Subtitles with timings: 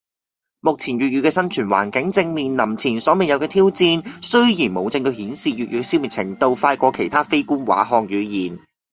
[0.61, 8.57] 目前粵語嘅生存環境正面臨前所未有嘅挑戰，雖然冇證據顯示粵語嘅消滅程度快過其他非官話漢語言